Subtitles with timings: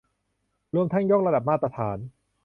[0.75, 1.97] รวมทั้งยกระดับมาตรฐาน